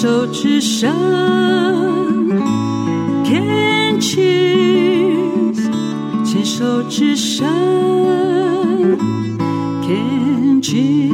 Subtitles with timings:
[0.00, 0.94] 牵手之声，
[3.24, 5.42] 天气。
[6.24, 7.44] 牵手之声，
[9.82, 11.12] 天气。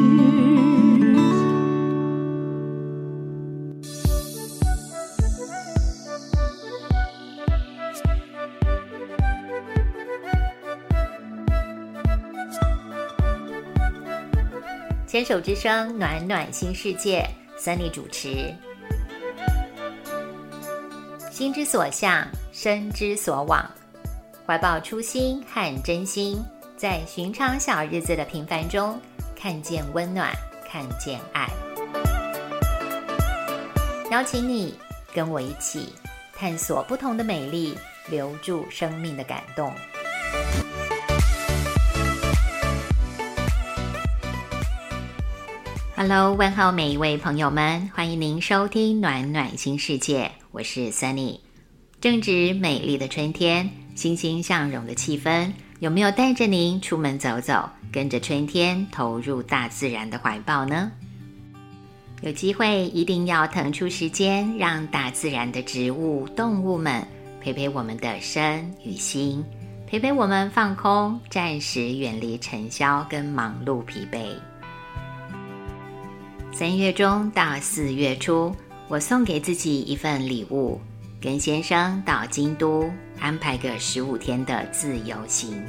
[15.07, 17.27] 牵手之声，暖暖新世界，
[17.57, 18.55] 三丽主持。
[21.35, 23.69] 心之所向，身之所往，
[24.47, 26.41] 怀抱初心和真心，
[26.77, 28.97] 在寻常小日子的平凡中，
[29.35, 30.33] 看见温暖，
[30.71, 31.49] 看见爱。
[34.13, 34.79] 邀请你
[35.13, 35.93] 跟我一起
[36.37, 37.77] 探索不同的美丽，
[38.09, 39.73] 留住生命的感动。
[45.97, 51.41] Hello，问候每一位朋友们，欢迎您收听暖暖新世界，我是 Sunny。
[52.01, 60.93] 正值美丽的春天，欣欣向荣的气氛，有没有带着您出门走走，跟着春天投入大自然的怀抱呢？
[62.23, 67.05] 有机会一定要腾出时间，让大自然的植物、动物们
[67.41, 69.45] 陪陪我们的身与心，
[69.89, 74.29] 陪陪我们放空，暂时远离尘嚣跟忙碌疲惫。
[76.53, 78.55] 三月中到四月初，
[78.87, 80.79] 我送给自己一份礼物，
[81.19, 85.61] 跟先生到京都安排个十五天的自由行。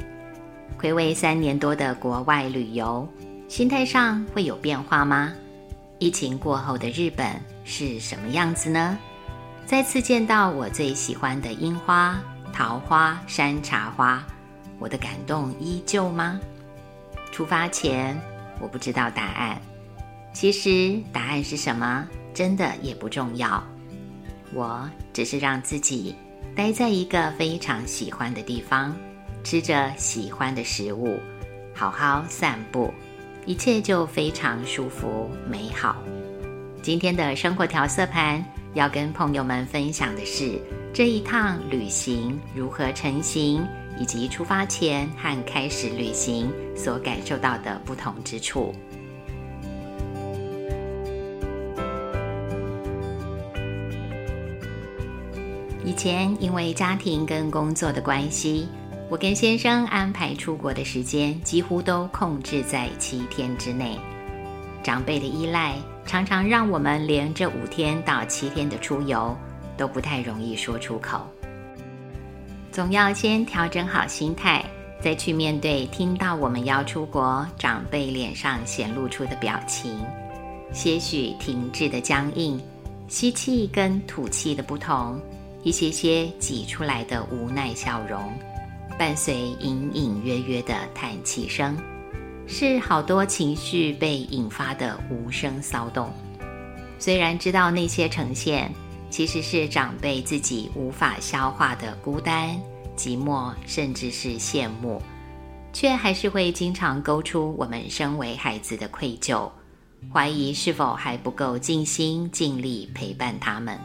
[0.76, 3.08] 回味三年多的国外旅游，
[3.48, 5.32] 心态上会有变化吗？
[5.98, 7.26] 疫情过后的日本
[7.64, 8.98] 是什么样子呢？
[9.64, 12.20] 再次见到我最喜欢的樱花、
[12.52, 14.22] 桃花、山茶花，
[14.78, 16.38] 我的感动依旧吗？
[17.32, 18.20] 出发前，
[18.60, 19.58] 我不知道答案。
[20.34, 22.06] 其实答案是什么，
[22.36, 23.64] 真的也不重要。
[24.52, 26.14] 我只是让自己
[26.54, 28.94] 待在一个非常喜欢的地方，
[29.42, 31.18] 吃着喜欢的食物，
[31.74, 32.92] 好好散步，
[33.46, 35.96] 一切就非常舒服美好。
[36.82, 38.44] 今天的生活调色盘
[38.74, 40.60] 要跟朋友们分享的是
[40.92, 43.66] 这一趟旅行如何成型，
[43.98, 48.74] 以及出发前和开始旅行所感受到的不同之处。
[55.86, 58.66] 以前因为家庭跟工作的关系，
[59.08, 63.96] 我跟先生安排出国的时间几乎都控制在七天之内。
[64.82, 69.36] 长辈的依赖常常让我们连这五天到七天的出游
[69.76, 71.24] 都不太容易说出口。
[72.72, 74.64] 总要先调整好心态，
[75.00, 80.04] 再去面对听到我们要出国，长辈脸上显露出的表情，
[80.72, 82.60] 些许停滞的僵硬，
[83.06, 85.20] 吸气跟吐气的不同。
[85.66, 88.32] 一些些挤出来的无奈笑容，
[88.96, 91.76] 伴随隐隐约约的叹气声，
[92.46, 96.08] 是好多情绪被引发的无声骚动。
[97.00, 98.72] 虽然知道那些呈现
[99.10, 102.56] 其实是长辈自己无法消化的孤单、
[102.96, 105.02] 寂寞，甚至是羡慕，
[105.72, 109.50] 却还是会经常勾出我们身为孩子的愧疚，
[110.14, 113.76] 怀疑是否还不够尽心尽力陪伴他们。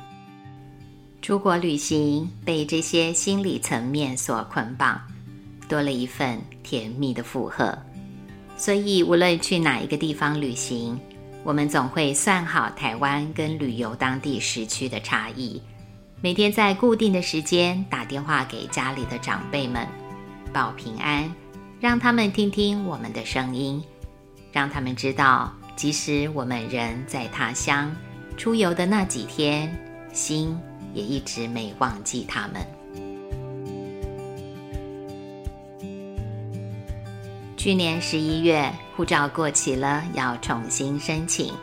[1.21, 4.99] 出国旅行被这些心理层面所捆绑，
[5.69, 7.77] 多了一份甜蜜的负荷。
[8.57, 10.99] 所以，无论去哪一个地方旅行，
[11.43, 15.61] 我们总会算好台湾跟旅游当地时区的差异，
[16.21, 19.87] 每天在固定的时间打电话给家里的长辈们
[20.51, 21.31] 报平安，
[21.79, 23.83] 让他们听听我们的声音，
[24.51, 27.95] 让他们知道，即使我们人在他乡，
[28.37, 29.71] 出游的那几天，
[30.11, 30.57] 心。
[30.93, 32.65] 也一直没忘记他们。
[37.57, 41.53] 去年十一月，护照过期了，要重新申请，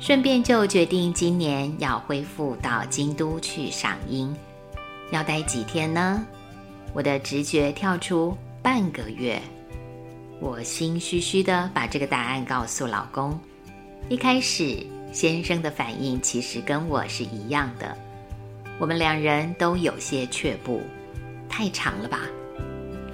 [0.00, 4.34] 顺便就决定今年要恢复到京都去赏樱。
[5.12, 6.26] 要待几天呢？
[6.92, 9.40] 我的直觉跳出半个月。
[10.40, 13.38] 我心虚虚的把这个答案告诉老公。
[14.08, 17.96] 一开始，先生的反应其实跟我是一样的。
[18.78, 20.82] 我们两人都有些却步，
[21.48, 22.20] 太长了吧？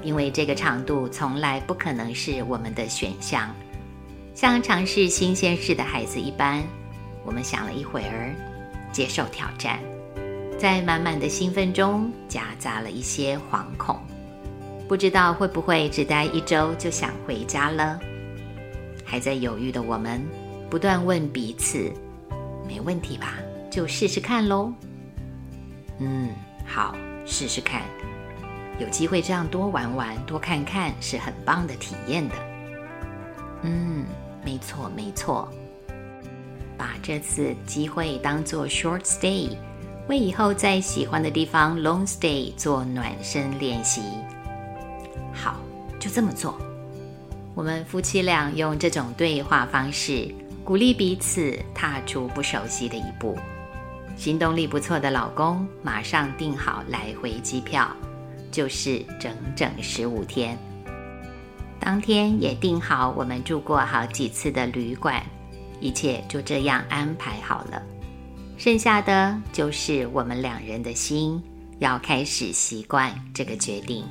[0.03, 3.55] 因为这个长度从来不可能是我们的选项。
[4.35, 6.63] 像尝试新鲜事的孩子一般，
[7.25, 8.35] 我们想了一会儿，
[8.91, 9.79] 接受挑战，
[10.59, 14.01] 在满满的兴奋中夹杂了一些惶恐，
[14.89, 18.01] 不知道会不会只待一周就想回家了？
[19.05, 20.21] 还在犹豫的我们，
[20.69, 21.93] 不断问彼此
[22.67, 23.35] ：“没问题吧？
[23.71, 24.73] 就试试看喽。
[25.99, 26.31] 嗯，
[26.67, 26.95] 好，
[27.27, 27.83] 试试看。
[28.79, 32.35] 有机会这样多玩玩、多看看，是很棒的体验的。
[33.63, 34.05] 嗯，
[34.45, 35.49] 没错，没错。
[36.77, 39.51] 把这次机会当做 short stay，
[40.09, 44.03] 为以后在喜欢的地方 long stay 做暖身练习。
[45.33, 45.61] 好，
[46.01, 46.59] 就这么做。
[47.55, 50.35] 我们夫妻俩用这种对话方式，
[50.65, 53.39] 鼓励彼此踏出不熟悉的一步。
[54.17, 57.91] 行动力不错的老公马上订好来回机票，
[58.51, 60.57] 就是整整十五天。
[61.81, 65.23] 当天也订好我们住过好几次的旅馆。
[65.81, 67.83] 一切就这样安排好了，
[68.57, 71.43] 剩下的就是我们两人的心
[71.81, 74.05] 要开始习惯这个决定。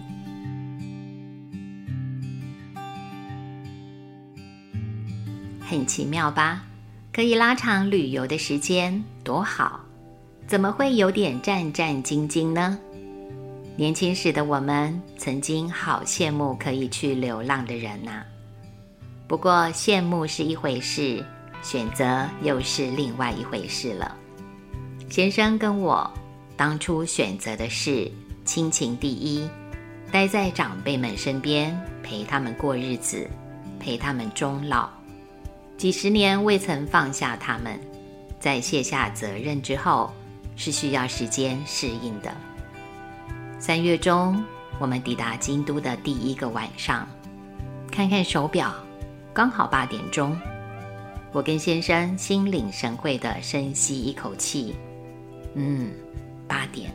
[5.62, 6.66] 很奇妙吧？
[7.14, 9.80] 可以拉长旅游的时间，多好！
[10.52, 12.78] 怎么会有点战战兢兢呢？
[13.78, 18.22] 年轻时的我们曾经好羡慕可以去流浪的人呐。
[19.30, 21.24] 不过羡慕是一回事。
[21.62, 24.14] 选择又是另外一回事了。
[25.10, 26.12] 先生跟我
[26.58, 28.12] 当初选择的是
[28.44, 29.48] 亲情第一，
[30.12, 33.26] 待在长辈们身边，陪他们过日子，
[33.80, 34.90] 陪他们终老。
[35.78, 37.80] 几十年未曾放下他们，
[38.38, 40.12] 在卸下责任之后，
[40.62, 42.32] 是需要时间适应的。
[43.58, 44.46] 三月中，
[44.80, 47.08] 我们抵达京都的第一个晚上，
[47.92, 48.72] 看看手表，
[49.34, 50.40] 刚好八点钟。
[51.32, 54.76] 我跟先生心领神会的深吸一口气，
[55.56, 55.90] 嗯，
[56.48, 56.92] 八点，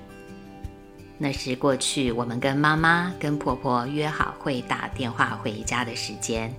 [1.19, 6.54] 那是过去我们跟妈妈、跟婆婆约好会打电话回家的时间。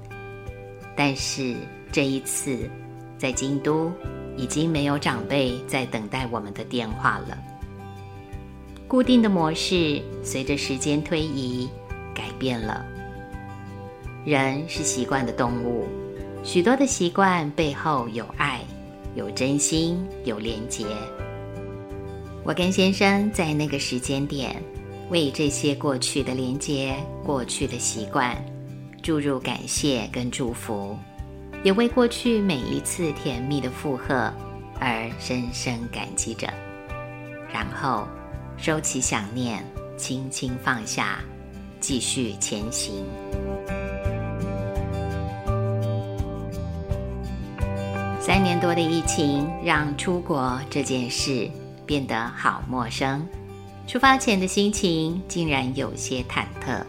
[0.94, 1.56] 但是
[1.90, 2.70] 这一次
[3.18, 3.94] 在京都，
[4.38, 7.38] 已经没有长辈在等待我们的电话了。
[8.88, 11.68] 固定的模式随着时间推移
[12.16, 12.86] 改变了。
[14.24, 15.86] 人是习惯的动物。
[16.44, 18.62] 许多的习惯背后有爱，
[19.16, 20.86] 有真心，有连结。
[22.46, 24.56] 我跟先生在那个时间点，
[25.10, 26.96] 为这些过去的连结、
[27.26, 28.38] 过去的习惯，
[29.02, 30.96] 注入感谢跟祝福，
[31.64, 34.32] 也为过去每一次甜蜜的附和
[34.80, 36.48] 而深深感激着。
[37.52, 38.08] 然后
[38.58, 39.64] 收起想念，
[39.98, 41.20] 轻轻放下，
[41.80, 43.06] 继续前行。
[48.20, 51.50] 三年多的疫情让出国这件事
[51.86, 53.26] 变得好陌生，
[53.88, 56.84] 出发前的心情竟然有些忐忑，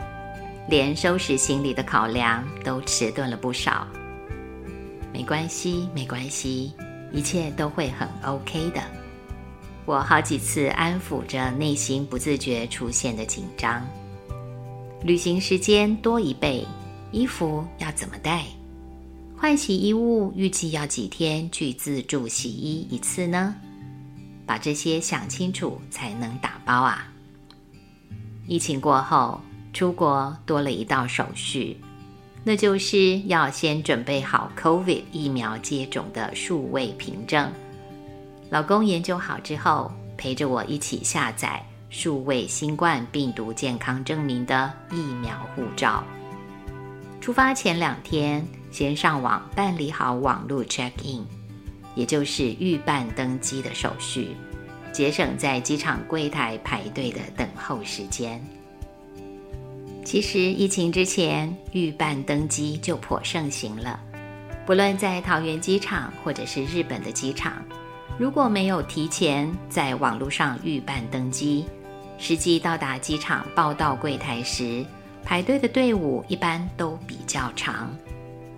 [0.68, 3.86] 连收拾行李的考量都迟钝了不少。
[5.18, 6.72] 没关系，没关系，
[7.12, 8.80] 一切都会很 OK 的。
[9.84, 13.84] 我好几次安抚着内心不自觉出现的紧张。
[15.02, 16.64] 旅行时间多一倍，
[17.10, 18.44] 衣服要怎么带？
[19.36, 23.56] 换洗衣物预计要几天去自助洗衣一次呢？
[24.46, 27.12] 把这些想清楚才能打包啊！
[28.46, 29.40] 疫情过后，
[29.72, 31.76] 出国多了一道手续，
[32.44, 37.50] 那就是要先准备好 COVID 疫苗接种的数位凭证。
[38.50, 46.02] 老公研究好之后，陪着我一起下载数位新冠病毒健康证明的疫苗护照。
[47.20, 48.46] 出发前两天。
[48.70, 51.26] 先上网办理好网络 check in，
[51.94, 54.36] 也就是预办登机的手续，
[54.92, 58.46] 节省在机场柜台排队的等候时间。
[60.08, 64.00] 其实疫情之前，预办登机就颇盛行了。
[64.64, 67.62] 不论在桃园机场或者是日本的机场，
[68.16, 71.66] 如果没有提前在网络上预办登机，
[72.16, 74.82] 实际到达机场报到柜台时，
[75.26, 77.94] 排队的队伍一般都比较长。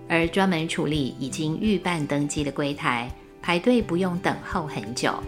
[0.09, 3.11] 而专门处理已经预办登机的柜台，
[3.43, 5.21] 排队不用等候很久，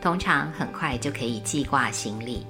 [0.00, 2.46] 通常很快就可以寄挂行李。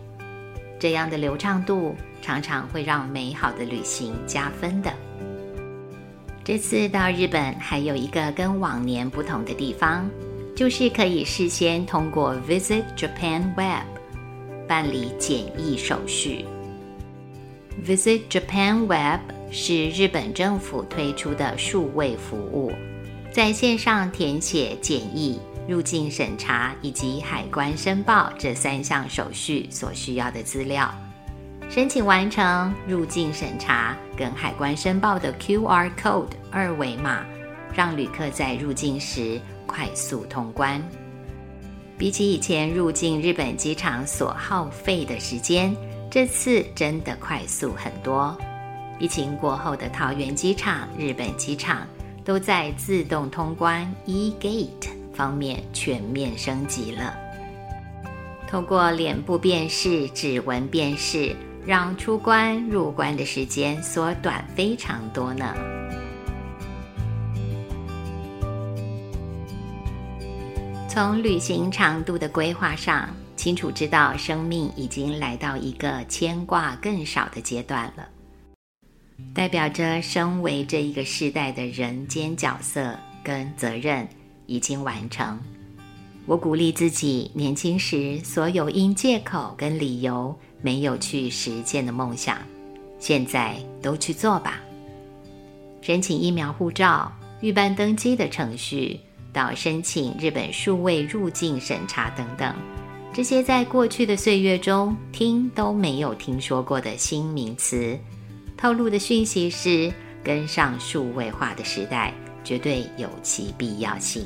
[0.78, 4.92] 这样的流畅度常常会让美好的旅行加分的。
[6.44, 10.08] 这次到日本还有一个跟往年不同的地方，
[10.54, 13.86] 就是可以事先通过 Visit Japan Web
[14.68, 16.44] 办理检疫手续。
[17.86, 19.20] Visit Japan Web。
[19.48, 22.72] 是日本政府推出的数位服务，
[23.30, 30.92] 在线上填写检疫、入境审查以及海关申报这三项手续所需要的资料，
[31.68, 37.24] 申请完成，入境审查跟海关申报的 QR code 二维码，
[37.74, 40.80] 让旅客在入境时快速通关。
[41.98, 45.74] 比起以前入境日本机场所耗费的时间，
[46.10, 48.36] 这次真的快速很多。
[48.98, 51.86] 疫情过后的桃园机场、日本机场
[52.24, 57.16] 都在自动通关 e-gate 方面全面升级了。
[58.46, 61.34] 通过脸部辨识、指纹辨识，
[61.66, 65.54] 让出关入关的时间缩短非常多呢。
[70.88, 78.08] 从旅行长度的规划上，清楚知道生命已经来到一个牵挂更少的阶段了，
[79.34, 84.08] 代表着身为这一个世代的人间角色跟责任
[84.46, 85.38] 已经完成。
[86.26, 92.38] 我鼓励自己，年轻时所有因借口跟理由没有去实践的梦想，
[92.98, 94.60] 现在都去做吧。
[95.82, 98.98] 申请疫苗护照、预办登机的程序。
[99.32, 102.54] 到申请日本数位入境审查等等，
[103.12, 107.98] 这些在过去的岁月中听都没有听说过的新名词，
[108.56, 109.92] 透露的讯息是
[110.24, 112.14] 跟上数位化的时代，
[112.46, 114.24] 绝对有其必要性。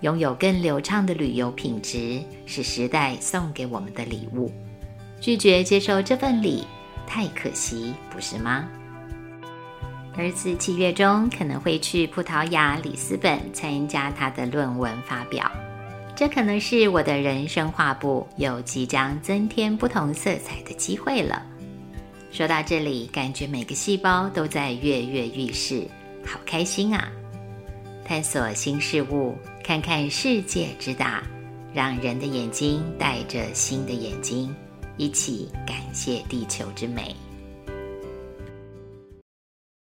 [0.00, 4.50] 拥有更流畅的旅游品质，是时代送给我们的礼物。
[5.20, 6.64] 拒绝接受这份礼，
[7.06, 8.68] 太可惜，不是吗？
[10.16, 15.48] 儿子七月中可能会去葡萄牙里斯本参加他的论文发表，
[16.16, 21.42] 这可能是我的人生画布有即将增添不同色彩的机会了。
[22.30, 25.86] 说到这里，感觉每个细胞都在跃跃欲试，
[26.24, 27.08] 好开心啊！
[28.08, 31.22] 探索新事物，看看世界之大，
[31.74, 34.56] 让人的眼睛带着新的眼睛，
[34.96, 37.14] 一起感谢地球之美。